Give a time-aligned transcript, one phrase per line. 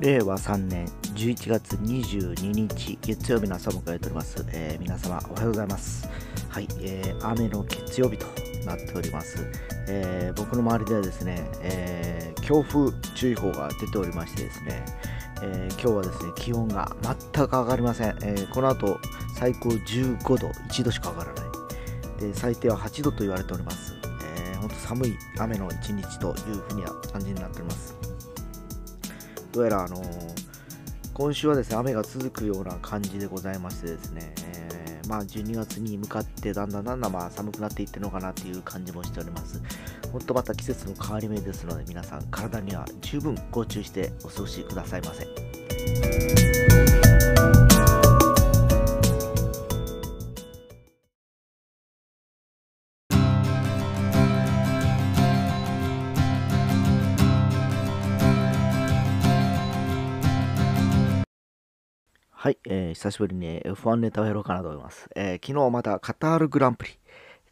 [0.00, 6.08] 令和3年11月22日月曜日の朝を迎えております、えー皆様おはようございます。
[6.48, 8.24] はい、えー雨の月曜日と
[8.64, 9.46] なっております、
[9.88, 14.84] えー僕の周りではですね、えー強風注意報が出ておりましてですね、
[15.42, 18.98] えー今日はですね気温が全く上がりません、えーこの後
[19.36, 21.44] 最高15度1度しか上がらない。
[22.20, 23.94] で最低は8度と言われております、
[24.36, 28.09] えー、寒い雨の一日というふうには感じになっております。
[29.52, 30.02] どうやらあの
[31.14, 34.70] 今週はですね雨が続くような感じでございましてですね、えー
[35.10, 39.60] まあ12月に向かってだんだんだんだんまあ寒くなっていってるのかなっていう感じもしております。
[40.12, 45.26] ほんとまた季節の変わり目ですので皆さん体には十分ご注意してお過ごしくださいませ。
[62.42, 65.10] はい、えー久しぶりに F1 ネタをやろうかなと思います。
[65.14, 66.98] えー昨日またカタールグランプリ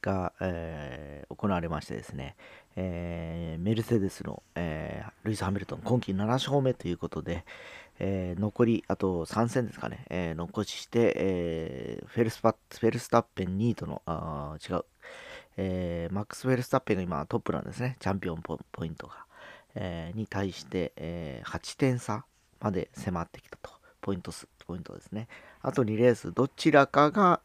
[0.00, 2.36] が、えー行われましてですね、
[2.74, 7.44] えーメルセデスの、えールイス・ハミルトン、今季7勝目ということで、
[7.98, 14.84] えー残りあと3戦ですかね、えー残して、えーフェルスパフェルスタッペン2位との、あ違う、
[15.58, 19.26] えーマックス・フェルスタッペンが今トップなんですね、チャンピオンポイントが。
[19.74, 22.24] えーに対して、えー8点差
[22.58, 23.76] まで迫ってきたと。
[24.00, 25.28] ポイント数、ポイントですね。
[25.62, 27.40] あと2レース、どちらかが、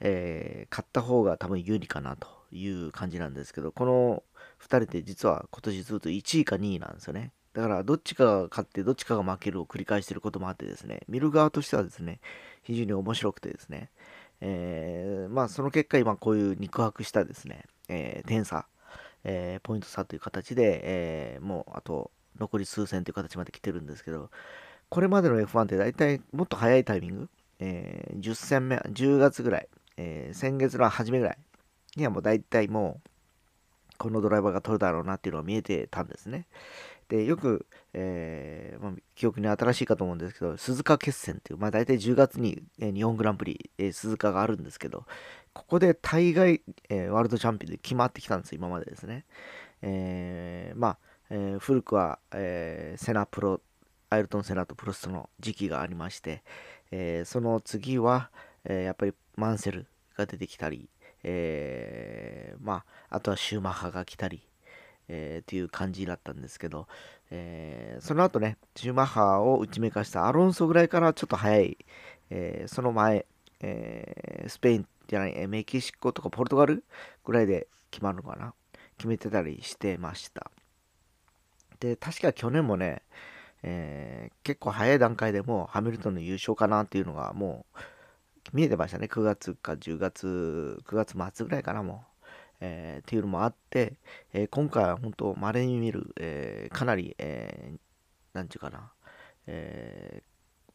[0.00, 4.22] えー勝った方が多分有利かなという感じなんですけど、この
[4.60, 7.32] 2人って実は今年ずっと1位か2位なんですよね。
[7.52, 12.20] だからどっちかが勝ってどっちかが負けるを繰り返していることもあってですね、見る側としてはですね、
[12.64, 13.90] 非常に面白くてですね、
[14.40, 18.66] えーまあその結果今こういう肉薄したですね、えー点差、
[19.22, 24.30] えーポイント差という形で、えもうあと残り数戦という形まで来てるんですけど、
[24.88, 27.28] これまでの F1 って大体もっと早いタイミング、
[27.58, 31.38] えー10戦目、10月ぐらい、えー先月の初めぐらい
[31.96, 33.08] にはもう大体もう、
[33.98, 36.46] このドライバーが取るだろうなっていうのが見えてたんですね。
[37.08, 45.04] で、よく、えーまあ、記憶に新しいかと思うんですけど、鈴鹿決戦っていう、まあ大体10月に、えー日本グランプリ、えー鈴鹿があるんですけど、
[45.52, 49.24] ここで大概、えワールドチャンピオンで決まってきたんです今までですね。
[49.82, 50.98] えまあ、
[51.30, 53.60] え古くは、えーセナプロ、
[54.14, 56.42] アイルトン・セナとプロストの時期がありまして、
[56.90, 58.30] えーその次は、
[58.64, 59.86] えーやっぱりマンセル
[60.16, 60.88] が出てきたり、
[61.22, 64.42] えーまあ、あとはシューマッハが来たり、
[65.08, 66.86] えーっていう感じだったんですけど、
[67.30, 71.76] えーその後ね、シューマッハを打ちめかしたアロンソぐらいからちょっと早い、
[72.30, 73.26] えーその前、
[73.60, 76.84] えースペインじゃない、メキシコとかポルトガル
[77.24, 78.54] ぐらいで決まるのかな
[78.96, 80.50] 決めてたりしてました。
[81.80, 83.02] で、確か去年もね、
[83.64, 87.78] えー結構早い段階でもハミルトンの優勝かなっていうのがもう
[88.52, 89.06] 見えてましたね。
[89.06, 92.14] 9月か10月、9月末ぐらいかなもう。
[92.60, 93.94] えーっていうのもあって、
[94.32, 98.92] えー今回は本当稀に見る、えーかなり、えーていうかな、
[99.46, 100.22] え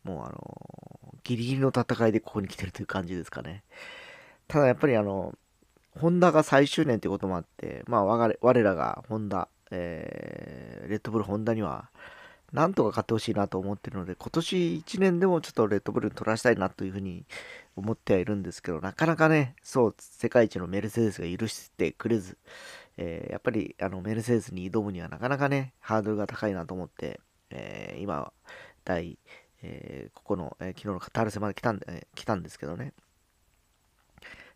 [0.03, 3.63] もうあのギリギリの戦いでここに来てるという感じですかね。
[4.47, 5.33] ただやっぱりあの、
[5.91, 11.89] ホンダが最終年ということもあって、まあ我らがホンダ、えーレッドブルホンダには、
[12.53, 17.25] なんとか勝ってほしいなと思ってるので、今年1年でもちょっとレッドブルに取らせたいなというふうに
[17.75, 22.37] 思ってはいるんですけど、なかなかね、そう、世界一のメルセデスが許してくれず、
[22.97, 27.19] えーやっぱりあのメルセデスに挑むにはなかなかね、ハードルが高いなと思って、
[27.51, 28.31] えー今、
[28.85, 29.19] 第、
[29.63, 32.93] えーここの、えー昨日のカタール戦まで来たんで、え来たんですけどね。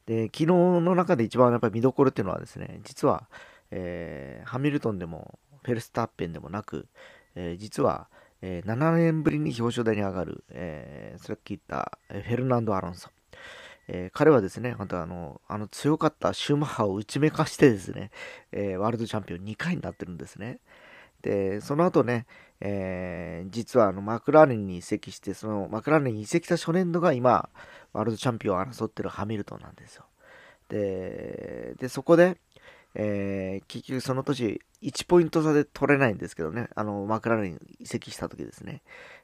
[0.05, 3.27] で、昨日の中で一番やっぱり見どころっていうのはですね、実は、
[3.71, 6.87] えーハミルトンでもフェルスタッペンでもなく、
[7.35, 8.09] えー実は、
[8.41, 13.09] えー7年ぶりに表彰台に上がる、えーさっき言ったフェルナンド・アロンソ。
[13.88, 18.11] えー彼はですね、本当あの、あの強かったシューマッハを打ちめかしてですね、
[18.52, 20.59] えーワールドチャンピオン2回になってるんですね。
[21.22, 22.25] で、その後ね、
[22.61, 27.49] えー実はあのマクラーレンに移籍して、そのマクラーレンに移籍した初年度が今、
[27.93, 30.05] ワールドチャンピオンを争ってるハミルトンなんですよ。
[30.69, 32.37] で、でそこで、
[32.95, 38.81] えー結局その年1ポイント差で取れないんですけどね、あのマクラーレン移籍した時ですね。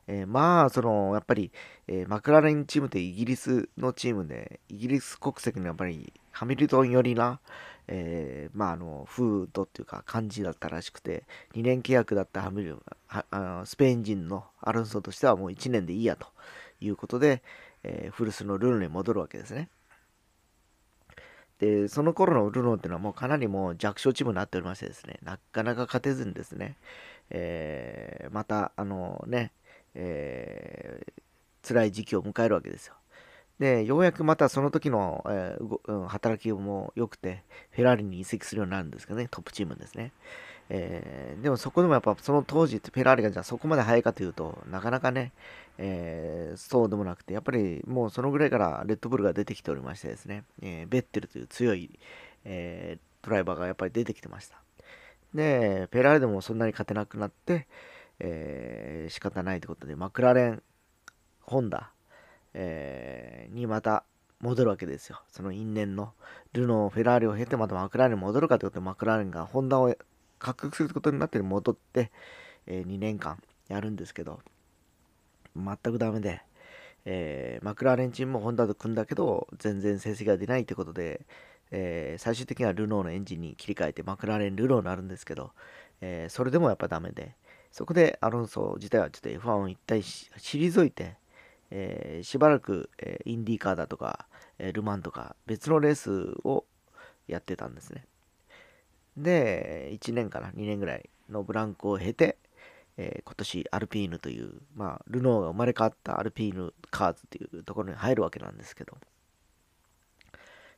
[0.07, 1.51] えーまあ、そのやっぱり、
[1.87, 7.41] えーマクラーレンチームってイギリスのチームで、イギリス国籍のやっぱりハミルトン寄りな、
[7.87, 11.25] えーまあ、あの風土っていうか感じだったらしくて、
[11.55, 12.77] 2年契約だったハミル
[13.07, 16.27] はあのスペイン人のアロンソとしてはもう1年でいいやと
[16.79, 17.43] いうことで、
[17.83, 19.69] え古巣のルールに戻るわけですね。
[21.59, 26.77] で、その頃のウルノーっていうのはもうかなりもう弱小チームになっておりましてですね、なかなか勝てずにですね、
[27.29, 29.51] えーまた、あのね、
[29.93, 32.95] えー、辛い時期を迎えるわけですよ。
[33.59, 40.13] で、ようやくまたその時の、えー、働きも良くて、フェラーリに移籍するようになるんですけどね、トップチームですね。
[40.69, 45.33] えー、でもそこでもやっぱその当時ってフェラーリがじゃあそこまで速いかというと、なかなかね、
[45.81, 51.97] えー、そうでもなくて、やっぱりもうそのぐらいからレッドブルが出てきておりましてですね、えー、ベッテルという強い、
[52.43, 54.61] えドライバーがやっぱり出てきてました。
[55.33, 57.67] で、フェラーリでもそんなに勝てなくなって、
[58.19, 60.63] えー、仕方ないということで、マクラレン、
[61.41, 61.91] ホンダ、
[62.53, 64.03] えー、にまた
[64.41, 65.21] 戻るわけですよ。
[65.29, 66.13] その因縁の
[66.53, 69.95] ルノー、フェラーリを経てまたマクラレンに戻るかということで、マクラーレンがホンダを
[70.39, 72.11] 獲得することになって戻って、
[72.65, 74.39] えー、2年間やるんですけど、
[75.59, 76.41] 全くダメで、
[77.05, 81.25] えー、マクラーレンチームもホンダと組んだけど、全然成績が出ないということで、
[81.71, 85.51] えー、最終的にはルノーのエンジンに切り替えてマクラーレン、ルノーになるんですけど、
[86.01, 87.35] えー、それでもやっぱダメで、
[87.71, 91.15] そこでアロンソ自体はちょっと F1 を一体退いて、
[91.71, 94.27] えー、しばらく、え、インディーカーだとか、
[94.57, 96.65] え、ルマンとか別のレースを
[97.27, 98.05] やってたんですね。
[99.17, 102.37] で、1年から2年ぐらいのブランクを経て、
[103.01, 108.97] え今年アルピーヌという、まあ、ルノーが生まれ変わったアルピーヌカーズというところに入るわけなんですけど、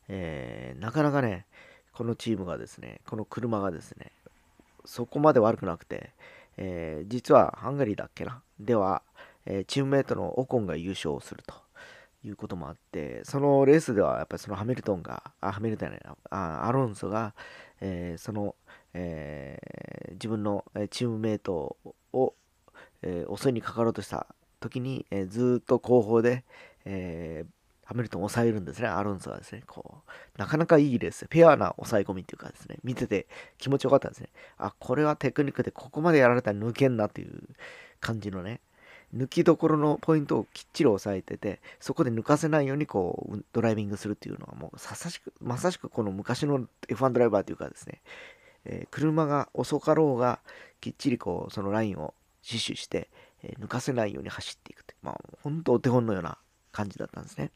[0.08, 1.48] えなかなかね、
[1.94, 4.12] このチームがですね、この車がですね、
[4.86, 6.12] そこまで悪くなくて、
[6.58, 8.44] え実はハンガリーだっけな？
[8.60, 9.02] では、
[9.48, 11.56] えチームメイトのオコンが優勝すると。
[12.24, 17.34] いうこともあって、そのレースではやっぱりそのハミルトンが、あ、ハミルトンじゃないな、アロンソが、
[17.80, 18.54] え、その、
[18.94, 19.58] え、
[20.12, 21.76] 自分のチームメイト
[22.14, 22.34] を、
[23.02, 24.28] えー、襲いにかかろうとした
[24.60, 26.44] 時に、えずっと後方で、
[26.86, 27.46] え
[27.92, 29.64] ハミルトンを抑えるんですね、アロンソはですね。
[29.68, 33.28] こう、なかなかいいレース、フェアな抑え込みっていうかですね、見てて
[33.58, 34.30] 気持ちよかったですね。
[34.58, 37.42] あ、これはテクニックでここまでやられたら抜けんなっていう
[38.00, 38.62] 感じのね、
[39.14, 48.02] 抜きどころのポイントをきっちり押さえてて、そこで抜かせないようにこう、ドライビングするっていうのはもうさしく、まさしくこの昔の F1 ドライバーというかですね、
[48.66, 50.40] えー、車が遅かろうが、
[50.80, 53.10] きっちりこう、そのラインを死守して、
[53.44, 56.38] えー、抜かせないように走っていくという、まあ、本当お手本のような
[56.72, 57.52] 感じだったんですね。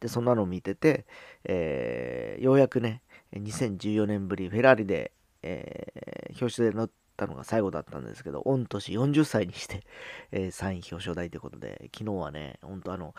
[0.00, 1.04] で、そんなのを見てて、
[1.44, 3.02] えー、ようやくね、
[3.34, 5.12] 2014年ぶり、フェラーリで、
[5.42, 9.84] えー、表紙で乗ったのが最後だったんですけど、御年40歳にして、
[10.32, 13.14] え、3位表彰台ということで、昨日はね、本当あの、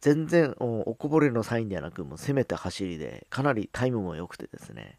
[0.00, 4.98] 全然おこぼれのサインではなく、もう攻めた走りで、かなりタイムも良くてですね、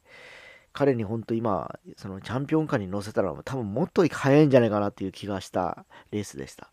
[0.76, 6.70] 彼に本当今、そのチャンピオンカーに乗せたら多分もっと早いんじゃないかなっていう気がしたレースでした。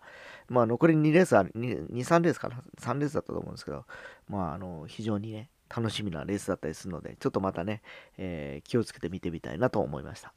[0.48, 3.86] まあ残り2レースは2、2 3レースかな ?3 レースだったと思うんですけど、
[4.28, 7.80] まああの、非常にね、楽しみなレースだったりするので、ちょっとまたね、
[8.18, 10.34] えー、気をつけて見てみたいなと思いました。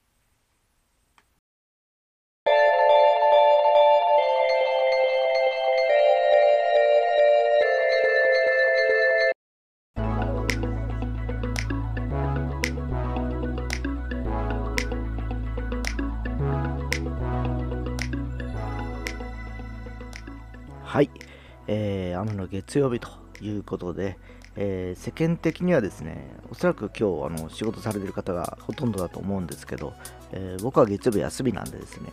[20.96, 21.10] はい、
[21.68, 23.10] えー、雨の月曜日と
[23.42, 24.18] いうことで、
[24.56, 29.94] えー、世間的にはですね、おそらく今日あの仕事されてる方がほとんどだと思うんですけど、
[30.32, 32.10] えー、僕は月曜日休みなんでですね、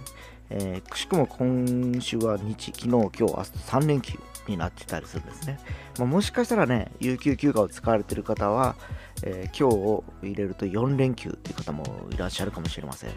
[0.51, 4.19] えー、くしくも今週は日、昨日、今日、明日と3連休
[4.49, 5.61] になってたりするんですね。
[5.99, 8.75] まあ、もしかしたらね、有給休暇を使われてる方は、
[9.23, 13.11] え今日を入れると4連休っていう方もいらっしゃるかもしれません。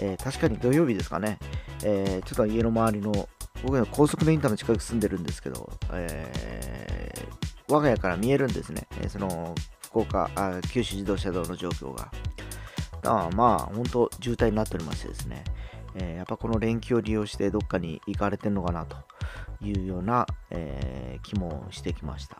[0.00, 1.40] え確かに土曜日ですかね、
[1.82, 3.28] えちょっと家の周りの
[3.62, 8.86] 僕は高速のインターの近く住んでるんですけど、えー、我が家から見えるんですね。
[9.00, 12.10] えー、その、福岡あ、九州自動車道の状況が。
[13.04, 15.42] あまあ、本当渋滞になっておりましてですね、
[15.96, 18.96] えー、やっぱこの連休を利用してどっかに行かれてるのかなと
[19.60, 22.36] いうような、えー、気もしてきました。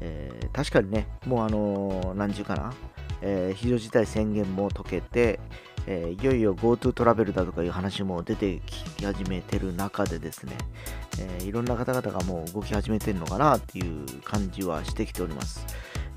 [0.00, 2.72] えー、確かにね、もうあの何時かな、
[3.22, 5.40] え非常事態宣言も解けて、
[5.86, 10.56] えー、いよいよ GoTo トラベルだとかいう話も出てき始めてる中でですね、
[11.18, 15.66] えー、いろんな方々がもう動き始めてるのかなっていう感じはしてきております。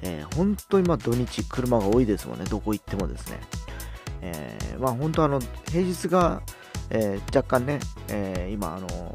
[0.01, 3.39] えー、本当にま土日車が多いですもんね、どこ行ってもですね。
[4.21, 6.41] えー、まあ本当あの、平日が、
[6.89, 9.13] え、若干ね、え、今あの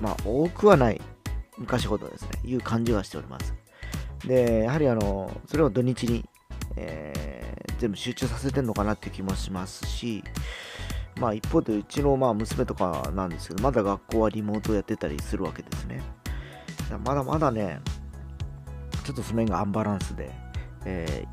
[0.00, 1.00] まあ多くはない
[1.58, 3.54] 昔ほどですね、いう感じはしております。
[4.24, 6.24] で、やはりあの、それを土日に、
[6.76, 7.12] え
[7.78, 10.22] 全部集中させてるのかなって気もしますし、
[11.20, 16.02] まあ一方でうちのまあ娘とかなんですけど、まだ学校はリモートやってたりするわけですね。
[17.04, 17.80] まだまだね、
[19.04, 20.30] ちょっとその辺がアンバランスで、
[20.84, 21.24] え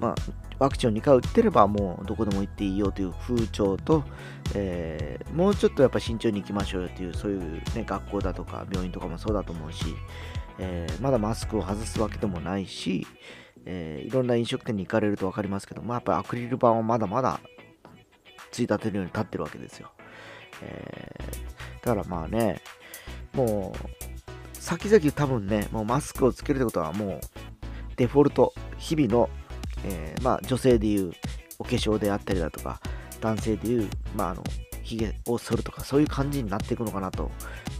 [0.00, 0.14] まあ、
[0.58, 4.04] ワクチンを2回打ってればもうどこでも行っていいよという風潮と、
[4.54, 7.40] えー、もうちょっとやっぱ慎重に行きましょうよというそういう、
[7.74, 9.86] ね、学校だとか病院とかもそうだと思うし、
[10.58, 13.06] えー、まだマスクを外すわけでもないし、
[13.66, 17.40] えー、いろんな飲食店に行かれると分かりますけど、まあ、やっぱりアクリル板はまだまだ
[18.50, 19.90] ついたてるように立ってるわけですよ。
[20.62, 22.60] えー、だからまあね、
[23.32, 24.08] もう、
[24.54, 27.20] 先々多分ね、もうマスクをつけるってことはもう
[27.96, 29.30] デフォルト、日々の、
[29.84, 31.12] えー、まあ女性でいう
[31.58, 32.80] お化粧であったりだとか、
[33.20, 34.44] 男性でいう、まああの、
[34.82, 37.30] 髭を剃るとか、そういう感じになっていくのかなと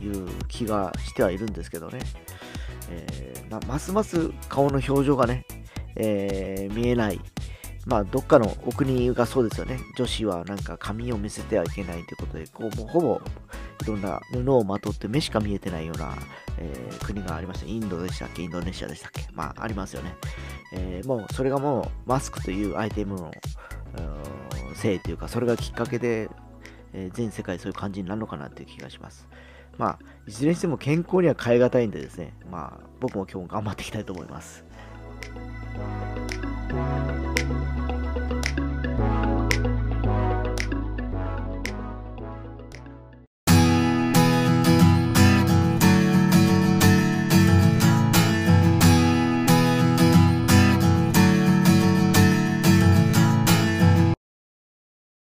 [0.02, 2.00] いう気がしてはいるんですけどね。
[2.90, 5.44] えー、まますます顔の表情がね、
[5.99, 7.21] えー、見えない
[7.87, 9.78] まあ、どっかのお国がそうですよね。
[9.97, 13.21] 女子はなんか髪を見せてはいけないということで、こう、もうほぼ
[13.83, 16.14] いろんな布をまとって目しか見えてないような、
[16.59, 17.67] えー、国がありました。
[17.67, 18.43] インドでしたっけ？
[18.43, 19.26] インドネシアでしたっけ？
[19.33, 20.14] まあ、ありますよね。
[20.75, 23.31] えー、もう、それがもう、マスクというアイテムの
[24.75, 26.28] せいというか、それがきっかけで、
[26.93, 29.26] えー、全世界そういう感じになるのかなっていう気がします。
[29.78, 34.67] まあ、いずれにしても健康には変え難いんでですね、まあ、僕も今日も頑張っていきたいと思います。
[35.78, 36.08] Thank you.